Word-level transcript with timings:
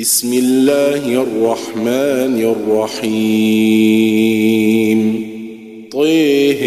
بسم 0.00 0.32
الله 0.32 1.22
الرحمن 1.22 2.54
الرحيم. 2.68 3.00
طه 5.92 6.62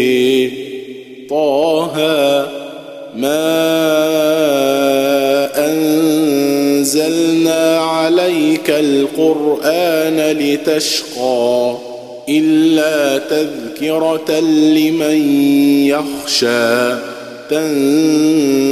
طه 1.30 1.96
ما 3.16 3.50
أنزلنا 5.70 7.78
عليك 7.78 8.70
القرآن 8.70 10.36
لتشقى 10.36 11.76
إلا 12.28 13.18
تذكرة 13.18 14.40
لمن 14.40 15.20
يخشى 15.86 16.94
تنزيلا 17.50 18.70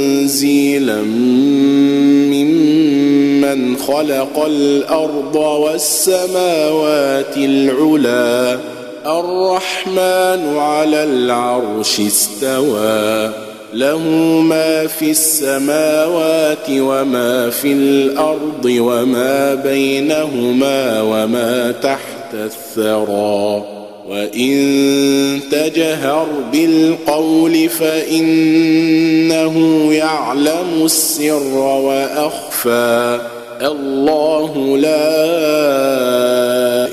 من 3.55 3.77
خلق 3.77 4.45
الأرض 4.45 5.35
والسماوات 5.35 7.37
العلى 7.37 8.59
الرحمن 9.05 10.57
على 10.57 11.03
العرش 11.03 11.99
استوى. 11.99 13.31
له 13.73 13.99
ما 14.41 14.87
في 14.87 15.11
السماوات 15.11 16.69
وما 16.69 17.49
في 17.49 17.73
الأرض 17.73 18.65
وما 18.65 19.55
بينهما 19.55 21.01
وما 21.01 21.71
تحت 21.71 22.33
الثرى. 22.33 23.63
وإن 24.09 25.39
تجهر 25.51 26.27
بالقول 26.51 27.69
فإنه 27.69 29.55
يعلم 29.93 30.85
السر 30.85 31.57
وأخفى. 31.57 33.19
الله 33.61 34.77
لا 34.77 35.15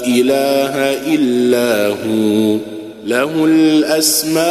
إله 0.07 0.75
إلا 1.15 1.87
هو. 1.89 2.59
له 3.07 3.45
الأسماء 3.45 4.47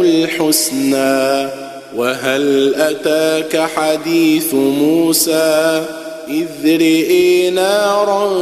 الحسنى 0.00 1.48
وهل 1.96 2.74
أتاك 2.74 3.68
حديث 3.76 4.54
موسى؟ 4.54 5.84
إذ 6.28 6.76
رئي 6.76 7.50
نارا 7.50 8.32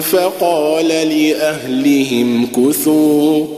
فقال 0.00 0.88
لأهلهم 0.88 2.46
كثوا. 2.46 3.57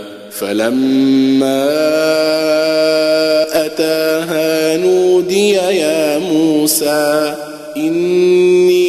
فلما 0.41 1.67
أتاها 3.65 4.77
نودي 4.77 5.49
يا 5.51 6.17
موسى 6.17 7.35
إني 7.77 8.81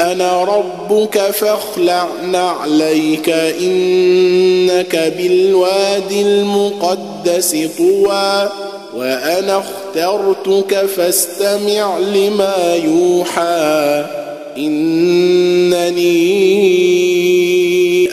أنا 0.00 0.44
ربك 0.44 1.18
فاخلع 1.18 2.08
نعليك 2.32 3.28
إنك 3.60 5.14
بالوادي 5.18 6.22
المقدس 6.22 7.56
طوى 7.78 8.48
وأنا 8.96 9.58
اخترتك 9.62 10.86
فاستمع 10.86 11.98
لما 11.98 12.74
يوحى 12.84 14.04
إنني 14.58 16.34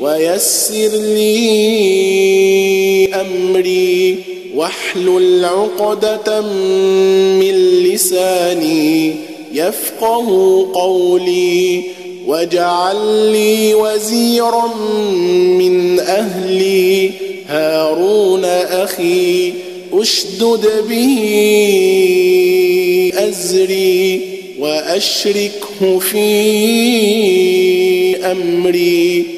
ويسر 0.00 0.88
لي 0.96 1.38
أمري. 3.14 4.16
واحلل 4.54 5.44
عقدة 5.44 6.40
من 6.40 7.82
لساني 7.84 9.14
يفقه 9.52 10.26
قولي. 10.74 11.82
واجعل 12.26 13.32
لي 13.32 13.74
وزيرا 13.74 14.74
من 15.58 16.00
أهلي. 16.00 17.10
هارون 17.48 18.44
أخي 18.44 19.52
أشدد 19.92 20.68
به 20.88 21.18
أزري. 23.14 24.20
وأشركه 24.58 25.98
في 25.98 26.26
أمري. 28.16 29.37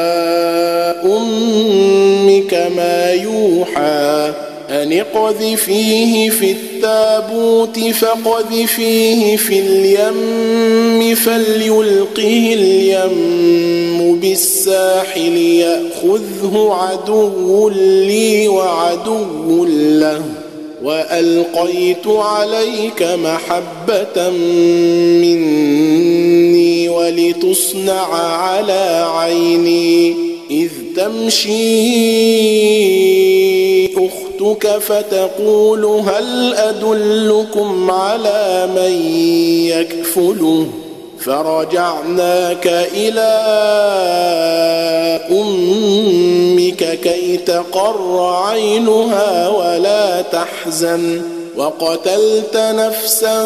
اقذفيه 5.01 6.29
في 6.29 6.51
التابوت 6.51 7.79
فقذفيه 7.79 9.35
في 9.35 9.59
اليم 9.59 11.15
فليلقه 11.15 12.53
اليم 12.53 14.15
بالساحل 14.15 15.37
يأخذه 15.37 16.69
عدو 16.71 17.69
لي 17.69 18.47
وعدو 18.47 19.65
له. 19.65 20.21
وألقيت 20.83 22.07
عليك 22.07 23.03
محبة 23.03 24.29
مني 25.21 26.89
ولتصنع 26.89 28.13
على 28.13 29.07
عيني 29.15 30.15
إذ 30.51 30.69
تمشي 30.95 31.51
أختك 34.41 34.67
فتقول 34.67 35.85
هل 35.85 36.53
أدلكم 36.53 37.91
على 37.91 38.69
من 38.75 38.91
يكفله؟ 39.65 40.67
فرجعناك 41.19 42.67
إلى 42.93 43.31
أمك 45.31 46.99
كي 46.99 47.37
تقر 47.37 48.33
عينها 48.33 49.49
ولا 49.49 50.21
تحزن. 50.21 51.21
وقتلت 51.57 52.55
نفسا 52.55 53.43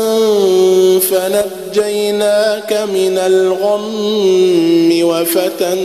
فنجيناك 0.99 2.73
من 2.73 3.17
الغم 3.17 4.89
وفتناك 5.03 5.75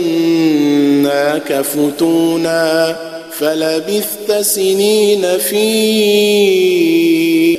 فتونا. 1.61 3.10
فلبثت 3.41 4.31
سنين 4.41 5.37
في 5.37 5.61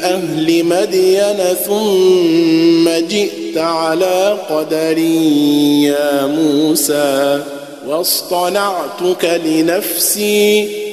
أهل 0.02 0.64
مدين 0.64 1.36
ثم 1.66 2.88
جئت 3.08 3.58
على 3.58 4.38
قدر 4.50 4.98
يا 4.98 6.26
موسى 6.26 7.40
واصطنعتك 7.86 9.40
لنفسي 9.44 10.68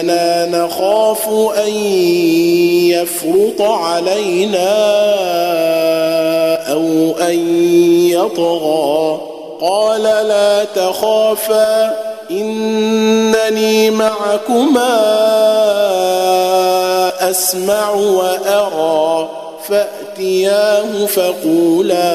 اننا 0.00 0.46
نخاف 0.46 1.28
أن 1.66 1.72
يفرط 2.90 3.62
علينا 3.62 4.74
أو 6.72 7.14
أن 7.20 7.38
يطغى. 8.10 9.20
قال 9.60 10.02
لا 10.02 10.64
تخافا 10.64 11.94
إنني 12.30 13.90
معكما 13.90 14.98
أسمع 17.30 17.90
وأرى. 17.90 19.28
فأتياه 19.68 21.06
فقولا 21.06 22.10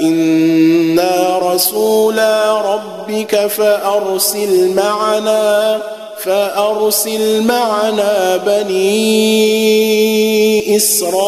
إنا 0.00 1.38
رسولا 1.42 2.60
ربك 2.60 3.46
فأرسل 3.46 4.74
معنا. 4.74 5.78
فأرسل 6.24 7.42
معنا 7.42 8.36
بني 8.36 9.36
إسرائيل 10.76 11.18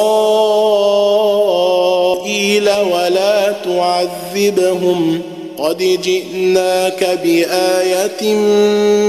ولا 2.93 3.53
تعذبهم 3.65 5.23
قد 5.59 5.79
جئناك 5.79 7.19
بآية 7.23 8.35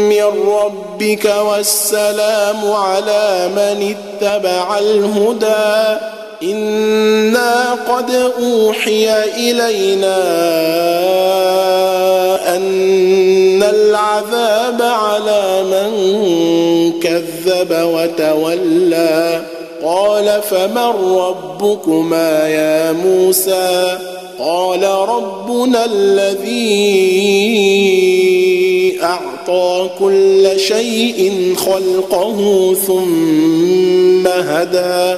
من 0.09 0.49
ربك 0.49 1.25
والسلام 1.25 2.71
على 2.71 3.49
من 3.55 3.95
اتبع 3.95 4.79
الهدى 4.79 5.99
أنا 6.43 7.71
قد 7.73 8.11
اوحي 8.11 9.23
الينا 9.23 10.17
ان 12.55 13.63
العذاب 13.63 14.81
على 14.81 15.63
من 15.63 15.91
كذب 16.99 17.71
وتولى 17.71 19.41
قال 19.83 20.41
فمن 20.41 21.15
ربكما 21.17 22.47
يا 22.47 22.91
موسى 22.91 23.97
قال 24.39 24.83
ربنا 24.83 25.85
الذي 25.85 27.11
اعطى 29.03 29.89
كل 29.99 30.59
شيء 30.59 31.53
خلقه 31.57 32.73
ثم 32.87 34.27
هدى 34.27 35.17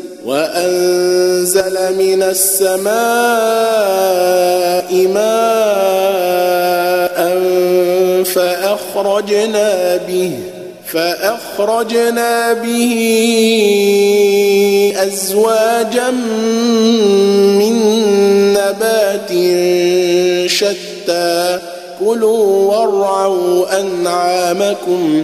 وأنزل 0.25 1.95
من 1.97 2.23
السماء 2.23 2.91
ماء 5.07 6.31
فأخرجنا 8.23 9.97
به 10.07 10.39
فأخرجنا 10.87 12.53
به 12.53 12.93
أزواجا 14.97 16.11
من 17.59 17.73
نبات 18.53 19.31
شتى 20.49 21.59
كلوا 21.99 22.75
وارعوا 22.75 23.79
أنعامكم 23.79 25.23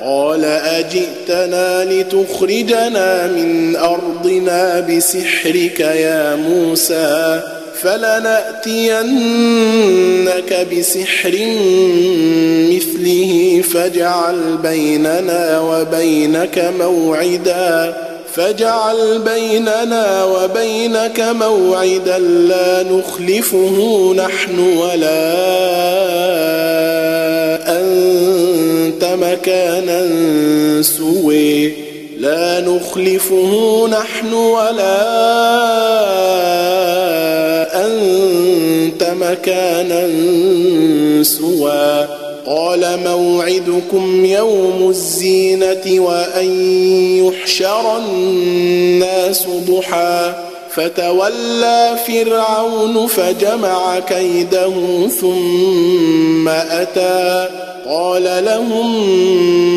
قال 0.00 0.44
أجئتنا 0.44 1.84
لتخرجنا 1.84 3.26
من 3.26 3.76
أرضنا 3.76 4.80
بسحرك 4.80 5.80
يا 5.80 6.36
موسى 6.36 7.40
فلنأتينك 7.82 9.06
بسحر 10.72 11.36
مثله 12.72 13.62
فاجعل 13.74 14.56
بيننا 14.62 15.60
وبينك 15.60 16.72
موعدا 16.80 17.94
فاجعل 18.34 19.18
بيننا 19.18 20.24
وبينك 20.24 21.20
موعدا 21.20 22.18
لا 22.18 22.82
نخلفه 22.82 24.12
نحن 24.16 24.58
ولا 24.58 26.67
انت 28.98 29.16
مكانا 29.22 30.02
سوي 30.82 31.72
لا 32.18 32.60
نخلفه 32.60 33.86
نحن 33.88 34.32
ولا 34.32 34.98
أنت 37.86 39.04
مكانا 39.20 40.08
سوى. 41.22 42.08
قال 42.46 42.98
موعدكم 43.04 44.24
يوم 44.24 44.88
الزينة 44.88 45.84
وأن 45.86 46.50
يحشر 47.24 47.96
الناس 47.98 49.46
ضحى. 49.70 50.34
فتولى 50.70 51.96
فرعون 52.06 53.06
فجمع 53.06 53.98
كيده 53.98 54.72
ثم 55.20 56.48
أتى. 56.48 57.48
قال 57.88 58.44
لهم 58.44 59.08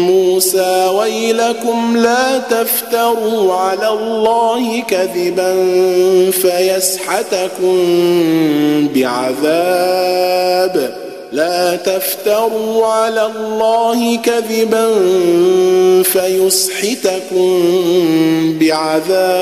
موسى 0.08 0.92
ويلكم 0.96 1.98
لا 1.98 2.38
تفتروا 2.38 3.54
على 3.54 3.88
الله 3.90 4.82
كذبا 4.82 5.54
فيسحتكم 6.32 7.78
بعذاب. 8.96 10.76
لا 11.32 11.76
تفتروا 11.76 12.86
على 12.86 13.26
الله 13.26 14.18
كذبا 14.18 14.88
فيسحتكم 16.04 17.64
بعذاب. 18.60 19.42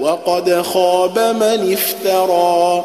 وقد 0.00 0.62
خاب 0.62 1.18
من 1.18 1.72
افترى. 1.72 2.84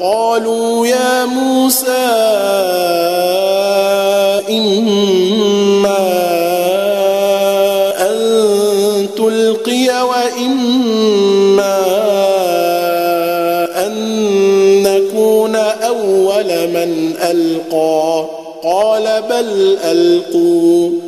قالوا 0.00 0.86
يا 0.86 1.24
موسى 1.24 2.08
إما 4.50 6.08
أن 7.98 8.18
تلقي 9.16 9.88
وإما 10.02 11.78
أن 13.86 13.92
نكون 14.82 15.56
أول 15.56 16.46
من 16.46 17.14
ألقى. 17.30 18.24
قال 18.64 19.22
بل 19.30 19.78
ألقوا. 19.84 21.07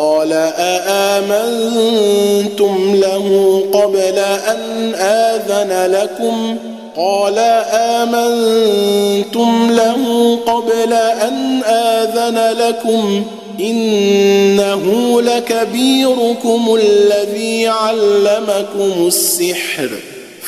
قال 0.00 0.32
أآمنتم 0.56 2.76
له 2.94 3.26
قبل 3.72 4.18
أن 4.48 4.94
آذن 4.94 5.92
لكم؟ 5.92 6.56
قال 6.96 7.38
آمنتم 7.72 9.72
له 9.72 10.36
قبل 10.46 10.92
أن 10.92 11.62
آذن 11.64 12.56
لكم. 12.58 13.24
إنه 13.60 15.16
لكبيركم 15.22 16.74
الذي 16.74 17.68
علمكم 17.68 19.06
السحر. 19.06 19.90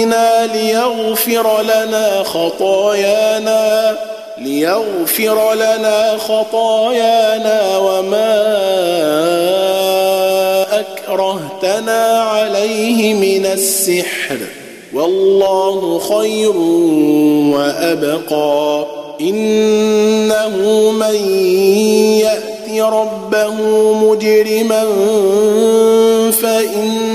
بربنا 0.00 0.46
ليغفر 0.46 1.62
لنا 1.62 2.22
خطايانا 2.22 3.96
ليغفر 4.38 5.54
لنا 5.54 6.16
خطايانا 6.18 7.78
وما 7.78 8.36
أكرهتنا 10.80 12.20
عليه 12.20 13.14
من 13.14 13.46
السحر. 13.46 14.38
والله 14.94 15.98
خير 15.98 16.56
وأبقى. 17.56 18.86
إنه 19.20 20.56
من 20.90 21.14
يأت 22.20 22.80
ربه 22.80 23.54
مجرما 23.92 24.84
فإن 26.42 27.09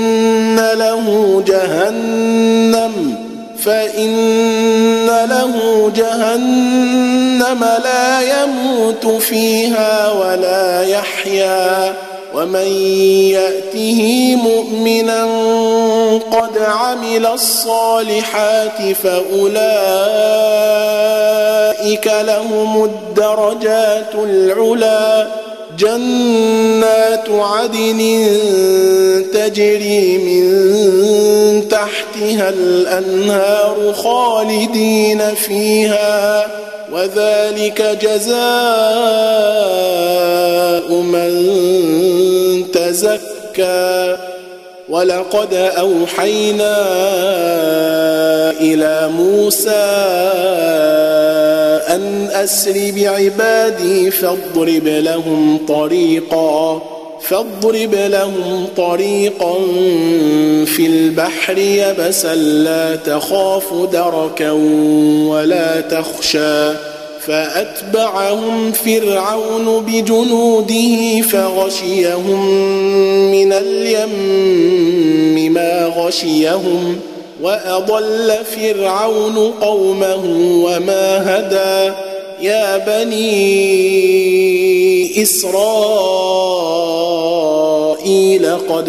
جهنم 5.94 7.64
لا 7.84 8.20
يموت 8.20 9.06
فيها 9.06 10.12
ولا 10.12 10.82
يحيا 10.82 11.94
ومن 12.34 12.66
يأته 13.32 14.36
مؤمنا 14.36 15.24
قد 16.30 16.58
عمل 16.58 17.26
الصالحات 17.26 18.92
فأولئك 19.02 19.66
لهم 22.06 22.84
الدرجات 22.84 24.14
العلى 24.14 25.26
جنات 25.78 27.28
عدن 27.30 28.26
تجري 29.34 30.18
من 30.18 30.46
تحتها 32.26 32.48
الأنهار 32.48 33.92
خالدين 33.92 35.34
فيها 35.34 36.46
وذلك 36.92 37.98
جزاء 38.02 38.36
من 40.92 41.30
تزكى. 42.72 44.16
ولقد 44.88 45.54
أوحينا 45.54 46.76
إلى 48.60 49.08
موسى 49.08 49.70
أن 51.88 52.28
أسر 52.32 52.92
بعبادي 52.96 54.10
فاضرب 54.10 54.86
لهم 54.86 55.66
طريقا. 55.68 56.95
فاضرب 57.28 57.94
لهم 57.94 58.66
طريقا 58.76 59.54
في 60.64 60.86
البحر 60.86 61.58
يبسا 61.58 62.34
لا 62.34 62.96
تخاف 62.96 63.74
دركا 63.92 64.50
ولا 65.30 65.80
تخشى 65.80 66.72
فأتبعهم 67.20 68.72
فرعون 68.72 69.84
بجنوده 69.86 71.22
فغشيهم 71.22 72.50
من 73.30 73.52
اليم 73.52 74.12
ما 75.52 75.92
غشيهم 75.96 77.00
وأضل 77.42 78.32
فرعون 78.56 79.52
قومه 79.60 80.24
وما 80.64 81.38
هدى 81.38 81.92
يا 82.40 82.78
بني 82.78 83.46
إسرائيل 85.22 86.75
قد 88.44 88.88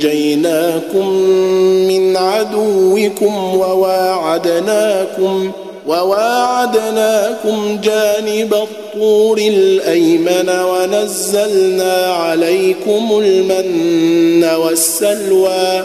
أنجيناكم 0.00 1.08
من 1.88 2.16
عدوكم 2.16 3.54
وواعدناكم 3.54 5.52
وواعدناكم 5.86 7.78
جانب 7.82 8.54
الطور 8.54 9.38
الأيمن 9.38 10.50
ونزلنا 10.50 11.94
عليكم 12.06 13.22
المن 13.24 14.44
والسلوى 14.44 15.84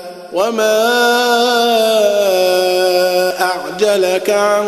وما 0.33 0.81
اعجلك 3.41 4.29
عن 4.29 4.67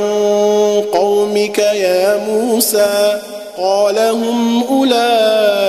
قومك 0.93 1.59
يا 1.59 2.17
موسى 2.17 3.19
قال 3.57 3.99
هم 3.99 4.63
اولئك 4.63 5.63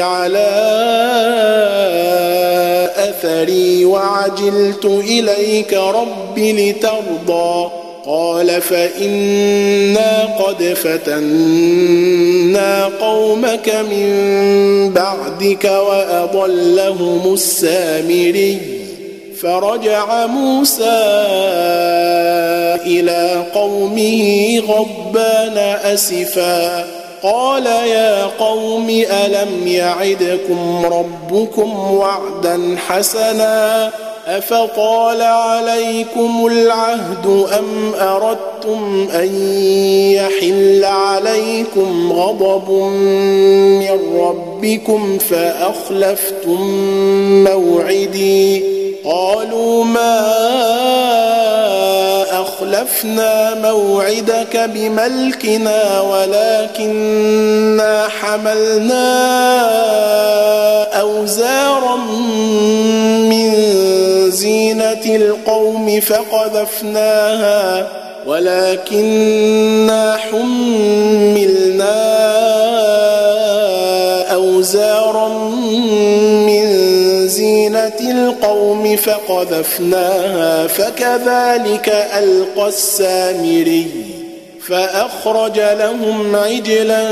على 0.00 0.48
اثري 2.96 3.84
وعجلت 3.84 4.84
اليك 4.84 5.74
رب 5.74 6.38
لترضى 6.38 7.81
قال 8.06 8.62
فإنا 8.62 10.24
قد 10.38 10.62
فتنا 10.62 12.22
قومك 13.00 13.74
من 13.90 14.08
بعدك 14.94 15.64
وأضلهم 15.64 17.34
السامري. 17.34 18.58
فرجع 19.40 20.26
موسى 20.26 21.02
إلى 22.86 23.44
قومه 23.54 24.58
غضبان 24.58 25.58
أسفا. 25.84 26.86
قال 27.22 27.66
يا 27.66 28.24
قوم 28.24 28.90
ألم 28.90 29.66
يعدكم 29.66 30.86
ربكم 30.86 31.94
وعدا 31.94 32.76
حسنا؟ 32.88 33.90
أفطال 34.26 35.22
عليكم 35.22 36.46
العهد 36.46 37.46
أم 37.58 37.94
أردتم 37.94 39.08
أن 39.14 39.34
يحل 40.12 40.84
عليكم 40.84 42.12
غضب 42.12 42.70
من 43.80 43.98
ربكم 44.18 45.18
فأخلفتم 45.18 46.60
موعدي؟ 47.44 48.62
قالوا 49.04 49.84
ما 49.84 50.22
أخلفنا 52.40 53.54
موعدك 53.54 54.70
بملكنا 54.74 56.00
ولكننا 56.00 57.28
حملنا 58.08 59.02
أوزارا 61.00 61.96
من 63.30 63.81
زينة 64.32 65.06
القوم 65.06 66.00
فقذفناها 66.00 67.88
ولكننا 68.26 70.16
حملنا 70.16 71.92
أوزارا 74.34 75.28
من 76.46 76.62
زينة 77.28 78.00
القوم 78.00 78.96
فقذفناها 78.96 80.66
فكذلك 80.66 82.08
ألقى 82.18 82.68
السامري 82.68 83.86
فأخرج 84.68 85.58
لهم 85.60 86.36
عجلا 86.36 87.02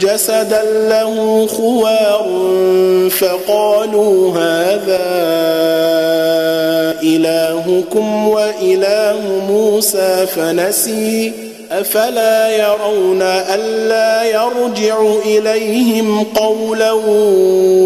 جسدا 0.00 0.62
له 0.88 1.46
خوار 1.46 2.28
فقالوا 3.10 4.32
هذا 4.38 5.87
إلهكم 7.18 8.28
وإله 8.28 9.20
موسى 9.48 10.26
فنسي. 10.26 11.32
أفلا 11.72 12.56
يرون 12.56 13.22
ألا 13.22 14.24
يرجع 14.24 14.96
إليهم 15.24 16.24
قولا 16.24 16.92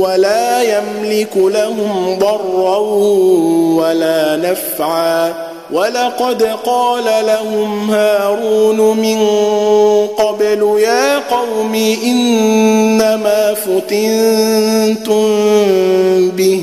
ولا 0.06 0.62
يملك 0.62 1.36
لهم 1.36 2.18
ضرا 2.18 2.78
ولا 3.82 4.36
نفعا. 4.36 5.34
ولقد 5.72 6.42
قال 6.42 7.04
لهم 7.26 7.90
هارون 7.90 8.96
من 8.96 9.26
قبل 10.06 10.80
يا 10.82 11.18
قوم 11.18 11.74
إنما 12.04 13.54
فتنتم 13.54 15.22
به. 16.30 16.62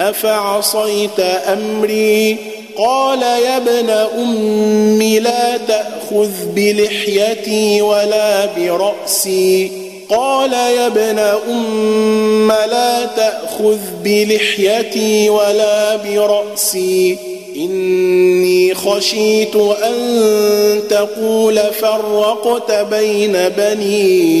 أفعصيت 0.00 1.20
أمري؟ 1.20 2.36
قال 2.78 3.22
يا 3.22 3.56
ابن 3.56 3.90
أم 3.90 5.02
لا 5.02 5.56
تأخذ 5.56 6.30
بلحيتي 6.54 7.82
ولا 7.82 8.46
برأسي. 8.46 9.70
قال 10.08 10.52
يا 10.52 10.86
ابن 10.86 11.18
أم 11.18 12.52
لا 12.52 13.06
تأخذ 13.16 13.78
بلحيتي 14.04 15.30
ولا 15.30 15.96
برأسي. 15.96 17.16
إني 17.56 18.74
خشيت 18.74 19.56
أن 19.56 20.80
تقول 20.90 21.60
فرقت 21.80 22.72
بين 22.72 23.32
بني 23.32 24.40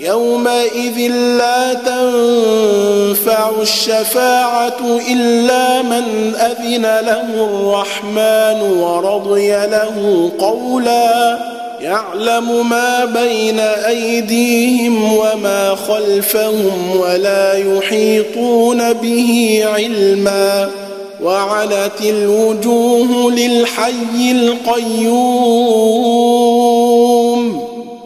يومئذ 0.00 0.98
لا 1.38 1.74
تنفع 1.74 3.50
الشفاعة 3.62 5.00
إلا 5.12 5.82
من 5.82 6.34
أذن 6.34 6.82
له 6.82 7.44
الرحمن 7.44 8.62
ورضي 8.78 9.50
له 9.50 10.30
قولا 10.38 11.38
يعلم 11.80 12.68
ما 12.68 13.04
بين 13.04 13.60
أيديهم 13.60 15.12
وما 15.16 15.76
خلفهم 15.88 16.96
ولا 17.00 17.52
يحيطون 17.52 18.92
به 18.92 19.62
علما 19.64 20.70
وعنت 21.22 22.00
الوجوه 22.00 23.32
للحي 23.32 24.32
القيوم. 24.32 25.90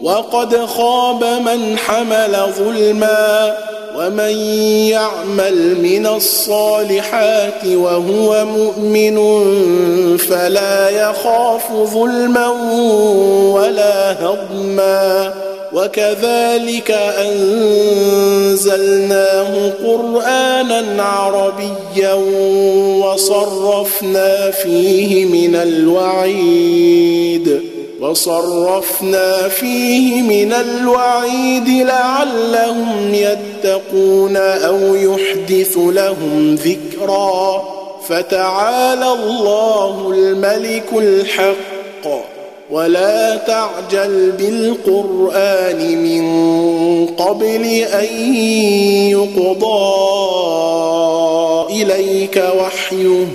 وقد 0.05 0.65
خاب 0.65 1.23
من 1.23 1.77
حمل 1.77 2.37
ظلما 2.57 3.57
ومن 3.97 4.37
يعمل 4.89 5.81
من 5.81 6.07
الصالحات 6.07 7.65
وهو 7.65 8.45
مؤمن 8.45 9.17
فلا 10.17 10.89
يخاف 10.89 11.71
ظلما 11.73 12.47
ولا 13.53 14.11
هضما 14.11 15.33
وكذلك 15.73 16.91
أنزلناه 18.11 18.91
قرآنا 19.83 21.03
عربيا 21.03 22.13
وصرفنا 23.03 24.51
فيه 24.51 25.25
من 25.25 25.55
الوعيد 25.55 26.75
وصرفنا 28.09 29.47
فيه 29.47 30.21
من 30.21 30.53
الوعيد 30.53 31.69
لعلهم 31.69 33.13
يتقون 33.13 34.37
أو 34.37 34.95
يحدث 34.95 35.77
لهم 35.77 36.55
ذكرا. 36.55 37.63
فتعالى 38.07 39.11
الله 39.11 40.13
الملك 40.15 40.85
الحق. 40.93 42.25
ولا 42.71 43.35
تعجل 43.35 44.31
بالقرآن 44.31 46.03
من 46.03 46.25
قبل 47.07 47.65
أن 47.93 48.35
يقضى 49.09 49.95
إليك 51.83 52.43
وحيه. 52.59 53.25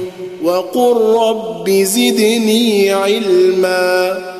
وقل 0.44 0.96
رب 0.96 1.70
زدني 1.70 2.92
علما. 2.92 4.39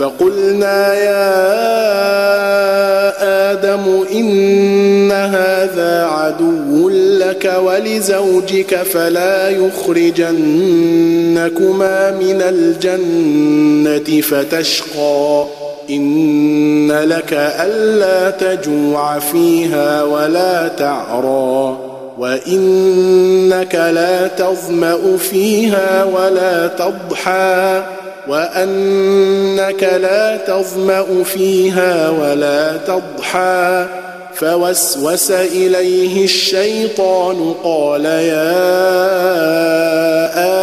فقلنا 0.00 0.94
يا 0.94 1.50
آدم 3.52 4.04
إن 4.12 5.12
هذا 5.12 6.04
عدو 6.04 6.88
لك 6.88 7.52
ولزوجك 7.64 8.74
فلا 8.74 9.48
يخرجنكما 9.48 10.10
من 12.10 12.42
الجنة 12.42 14.20
فتشقى. 14.20 15.44
إن 15.90 16.92
لك 16.92 17.32
ألا 17.32 18.30
تجوع 18.30 19.18
فيها 19.18 20.02
ولا 20.02 20.68
تعرى. 20.68 21.79
وإنك 22.20 23.74
لا 23.74 24.26
تظمأ 24.26 25.16
فيها 25.16 26.04
ولا 26.04 26.66
تضحى 26.66 27.82
وأنك 28.28 29.82
لا 29.82 30.36
تظمأ 30.36 31.24
فيها 31.24 32.10
ولا 32.10 32.76
تضحى. 32.76 33.86
فوسوس 34.34 35.30
إليه 35.30 36.24
الشيطان 36.24 37.54
قال 37.64 38.04
يا 38.04 38.50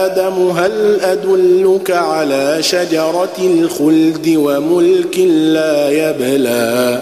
آدم 0.05 0.49
هل 0.49 0.99
أدلك 1.01 1.91
على 1.91 2.57
شجرة 2.63 3.37
الخلد 3.39 4.33
وملك 4.37 5.19
لا 5.27 5.89
يبلى؟ 5.89 7.01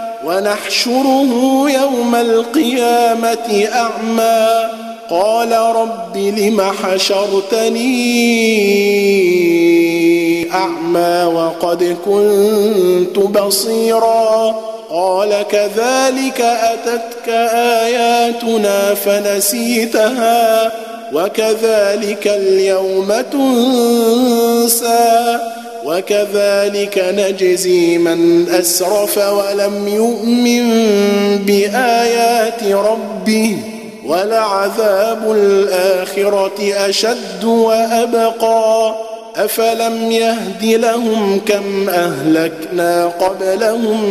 ونحشره 0.31 1.31
يوم 1.69 2.15
القيامة 2.15 3.67
أعمى. 3.73 4.69
قال 5.09 5.51
رب 5.51 6.17
لم 6.17 6.61
حشرتني 6.61 7.91
أعمى 10.53 11.23
وقد 11.23 11.97
كنت 12.05 13.19
بصيرا. 13.19 14.55
قال 14.89 15.45
كذلك 15.51 16.41
أتتك 16.41 17.29
آياتنا 17.83 18.93
فنسيتها 18.93 20.71
وكذلك 21.13 22.27
اليوم 22.27 23.13
تنسى. 23.31 25.11
وكذلك 25.85 27.05
نجزي 27.17 27.97
من 27.97 28.49
أسرف 28.49 29.17
ولم 29.17 29.87
يؤمن 29.87 30.67
بآيات 31.37 32.63
ربه 32.63 33.57
ولعذاب 34.05 35.31
الآخرة 35.31 36.73
أشد 36.73 37.43
وأبقى 37.43 38.95
أفلم 39.35 40.11
يهد 40.11 40.63
لهم 40.63 41.41
كم 41.47 41.89
أهلكنا 41.89 43.05
قبلهم 43.05 44.09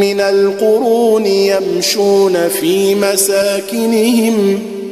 من 0.00 0.20
القرون 0.20 1.26
يمشون 1.26 2.48
في 2.48 2.94
مساكنهم 2.94 4.62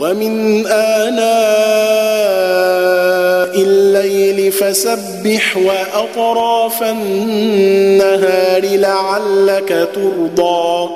ومن 0.00 0.66
آناء 0.66 1.14
الليل 3.62 4.52
فسبح 4.52 5.56
وأطراف 5.56 6.82
النهار 6.82 8.62
لعلك 8.62 9.88
ترضى. 9.94 10.88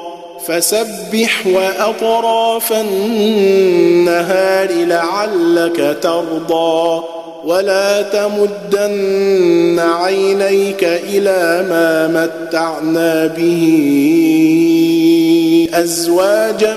فسبح 0.47 1.47
وأطراف 1.47 2.73
النهار 2.73 4.69
لعلك 4.71 5.97
ترضى. 6.03 7.03
ولا 7.45 8.03
تمدن 8.03 9.79
عينيك 9.79 10.85
إلى 10.85 11.67
ما 11.71 12.09
متعنا 12.09 13.27
به 13.27 13.65
أزواجا 15.75 16.77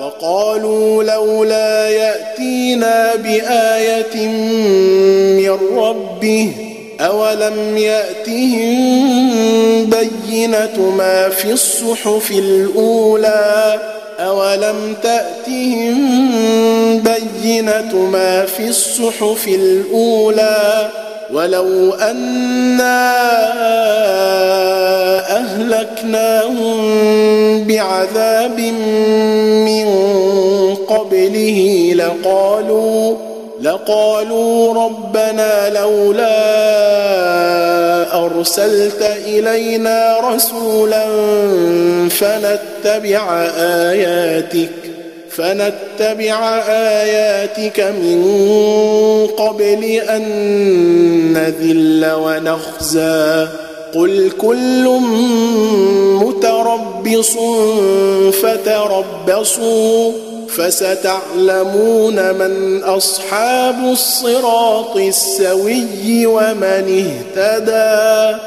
وقالوا 0.00 1.04
لولا 1.04 1.88
يأتينا 1.88 3.14
بآية 3.14 4.26
من 5.36 5.78
ربه 5.78 6.52
أولم 7.00 7.76
يأتهم 7.76 8.78
بينة 9.84 10.94
ما 10.98 11.28
في 11.28 11.52
الصحف 11.52 12.30
الأولى 12.30 13.78
أولم 14.18 14.96
تأتهم 15.02 15.98
بينة 16.98 17.96
ما 18.12 18.46
في 18.46 18.68
الصحف 18.68 19.48
الأولى 19.48 20.90
ولو 21.32 21.94
أنا 21.94 23.18
أهلكناهم 25.36 26.78
بعذاب 27.64 28.60
من 29.68 29.88
قبله 30.74 31.92
لقالوا 31.94 33.16
لقالوا 33.62 34.84
ربنا 34.84 35.68
لولا 35.68 36.38
أرسلت 38.24 39.02
إلينا 39.26 40.16
رسولا 40.20 41.06
فنتبع 42.10 43.42
آياتك. 43.58 44.87
فنتبع 45.38 46.62
آياتك 46.68 47.80
من 47.80 48.20
قبل 49.26 49.84
أن 49.84 50.22
نذل 51.32 52.12
ونخزى. 52.12 53.46
قل 53.94 54.30
كل 54.38 54.98
متربص 56.22 57.32
فتربصوا 58.42 60.12
فستعلمون 60.48 62.34
من 62.34 62.84
أصحاب 62.84 63.84
الصراط 63.92 64.96
السوي 64.96 66.26
ومن 66.26 67.04
اهتدى. 67.36 68.38